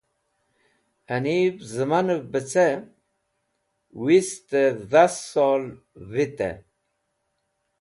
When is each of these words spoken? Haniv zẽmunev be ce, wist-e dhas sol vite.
Haniv 1.09 1.53
zẽmunev 1.73 2.23
be 2.31 2.39
ce, 2.51 2.67
wist-e 4.01 4.63
dhas 4.91 5.15
sol 5.31 5.63
vite. 6.11 6.49